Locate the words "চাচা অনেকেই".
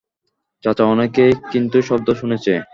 0.63-1.31